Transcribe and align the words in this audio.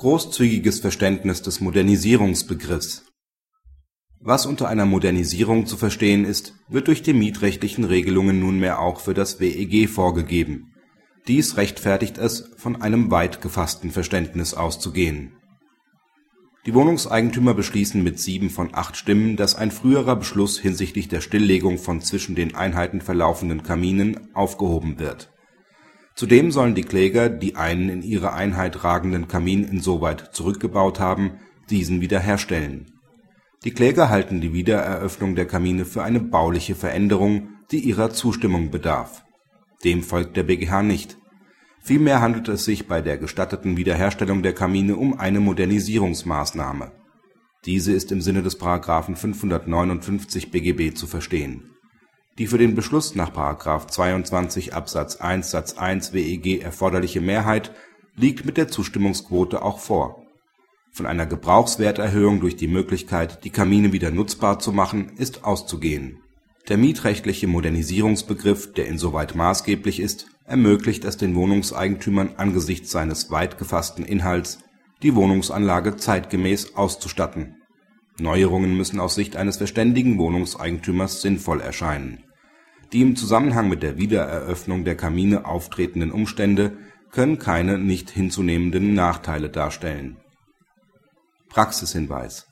Großzügiges 0.00 0.80
Verständnis 0.80 1.42
des 1.42 1.60
Modernisierungsbegriffs 1.60 3.04
Was 4.18 4.46
unter 4.46 4.66
einer 4.66 4.86
Modernisierung 4.86 5.66
zu 5.66 5.76
verstehen 5.76 6.24
ist, 6.24 6.54
wird 6.70 6.88
durch 6.88 7.02
die 7.02 7.12
mietrechtlichen 7.12 7.84
Regelungen 7.84 8.40
nunmehr 8.40 8.80
auch 8.80 9.00
für 9.00 9.12
das 9.12 9.40
WEG 9.40 9.90
vorgegeben. 9.90 10.72
Dies 11.28 11.58
rechtfertigt 11.58 12.16
es, 12.16 12.50
von 12.56 12.80
einem 12.80 13.10
weit 13.10 13.42
gefassten 13.42 13.90
Verständnis 13.90 14.54
auszugehen. 14.54 15.32
Die 16.64 16.72
Wohnungseigentümer 16.72 17.52
beschließen 17.52 18.02
mit 18.02 18.18
sieben 18.18 18.48
von 18.48 18.70
acht 18.74 18.96
Stimmen, 18.96 19.36
dass 19.36 19.54
ein 19.54 19.70
früherer 19.70 20.16
Beschluss 20.16 20.58
hinsichtlich 20.58 21.08
der 21.08 21.20
Stilllegung 21.20 21.76
von 21.76 22.00
zwischen 22.00 22.34
den 22.34 22.54
Einheiten 22.54 23.02
verlaufenden 23.02 23.62
Kaminen 23.62 24.34
aufgehoben 24.34 24.98
wird. 24.98 25.30
Zudem 26.14 26.50
sollen 26.50 26.74
die 26.74 26.82
Kläger, 26.82 27.28
die 27.28 27.56
einen 27.56 27.88
in 27.88 28.02
ihre 28.02 28.32
Einheit 28.32 28.84
ragenden 28.84 29.28
Kamin 29.28 29.64
insoweit 29.64 30.30
zurückgebaut 30.32 31.00
haben, 31.00 31.38
diesen 31.70 32.00
wiederherstellen. 32.00 32.92
Die 33.64 33.72
Kläger 33.72 34.08
halten 34.08 34.40
die 34.40 34.52
Wiedereröffnung 34.52 35.34
der 35.34 35.46
Kamine 35.46 35.84
für 35.84 36.02
eine 36.02 36.20
bauliche 36.20 36.74
Veränderung, 36.74 37.48
die 37.70 37.80
ihrer 37.80 38.10
Zustimmung 38.10 38.70
bedarf. 38.70 39.22
Dem 39.84 40.02
folgt 40.02 40.36
der 40.36 40.42
BgH 40.42 40.82
nicht. 40.82 41.16
Vielmehr 41.82 42.20
handelt 42.20 42.48
es 42.48 42.64
sich 42.64 42.88
bei 42.88 43.00
der 43.00 43.16
gestatteten 43.16 43.76
Wiederherstellung 43.76 44.42
der 44.42 44.54
Kamine 44.54 44.96
um 44.96 45.18
eine 45.18 45.40
Modernisierungsmaßnahme. 45.40 46.92
Diese 47.64 47.92
ist 47.92 48.12
im 48.12 48.20
Sinne 48.20 48.42
des§ 48.42 48.60
559 49.16 50.50
BGB 50.50 50.94
zu 50.94 51.06
verstehen. 51.06 51.70
Die 52.40 52.46
für 52.46 52.56
den 52.56 52.74
Beschluss 52.74 53.14
nach§ 53.14 53.32
22 53.86 54.72
Absatz 54.72 55.16
1 55.16 55.50
Satz 55.50 55.74
1 55.74 56.14
WEG 56.14 56.62
erforderliche 56.62 57.20
Mehrheit 57.20 57.70
liegt 58.16 58.46
mit 58.46 58.56
der 58.56 58.68
Zustimmungsquote 58.68 59.60
auch 59.60 59.78
vor. 59.78 60.24
Von 60.90 61.04
einer 61.04 61.26
Gebrauchswerterhöhung 61.26 62.40
durch 62.40 62.56
die 62.56 62.66
Möglichkeit, 62.66 63.44
die 63.44 63.50
Kamine 63.50 63.92
wieder 63.92 64.10
nutzbar 64.10 64.58
zu 64.58 64.72
machen, 64.72 65.12
ist 65.18 65.44
auszugehen. 65.44 66.20
Der 66.70 66.78
mietrechtliche 66.78 67.46
Modernisierungsbegriff, 67.46 68.72
der 68.72 68.86
insoweit 68.86 69.34
maßgeblich 69.34 70.00
ist 70.00 70.28
ermöglicht 70.46 71.04
es 71.04 71.18
den 71.18 71.34
Wohnungseigentümern 71.34 72.36
angesichts 72.38 72.90
seines 72.90 73.30
weit 73.30 73.58
gefassten 73.58 74.06
Inhalts, 74.06 74.60
die 75.02 75.14
Wohnungsanlage 75.14 75.98
zeitgemäß 75.98 76.74
auszustatten. 76.74 77.56
Neuerungen 78.18 78.78
müssen 78.78 78.98
aus 78.98 79.14
Sicht 79.14 79.36
eines 79.36 79.58
verständigen 79.58 80.16
Wohnungseigentümers 80.16 81.20
sinnvoll 81.20 81.60
erscheinen. 81.60 82.24
Die 82.92 83.02
im 83.02 83.14
Zusammenhang 83.14 83.68
mit 83.68 83.82
der 83.82 83.98
Wiedereröffnung 83.98 84.84
der 84.84 84.96
Kamine 84.96 85.44
auftretenden 85.44 86.10
Umstände 86.10 86.76
können 87.12 87.38
keine 87.38 87.78
nicht 87.78 88.10
hinzunehmenden 88.10 88.94
Nachteile 88.94 89.48
darstellen. 89.48 90.16
Praxishinweis 91.48 92.46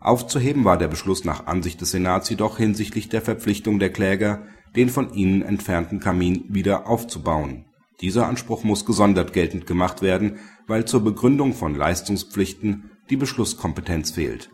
Aufzuheben 0.00 0.64
war 0.64 0.78
der 0.78 0.88
Beschluss 0.88 1.24
nach 1.24 1.46
Ansicht 1.46 1.80
des 1.80 1.92
Senats 1.92 2.28
jedoch 2.28 2.56
hinsichtlich 2.56 3.08
der 3.08 3.22
Verpflichtung 3.22 3.78
der 3.78 3.92
Kläger 3.92 4.46
den 4.74 4.88
von 4.88 5.12
ihnen 5.12 5.42
entfernten 5.42 6.00
Kamin 6.00 6.46
wieder 6.48 6.86
aufzubauen. 6.88 7.66
Dieser 8.00 8.26
Anspruch 8.26 8.64
muss 8.64 8.86
gesondert 8.86 9.32
geltend 9.32 9.66
gemacht 9.66 10.02
werden, 10.02 10.38
weil 10.66 10.86
zur 10.86 11.04
Begründung 11.04 11.52
von 11.52 11.74
Leistungspflichten 11.74 12.90
die 13.10 13.16
Beschlusskompetenz 13.16 14.10
fehlt 14.10 14.50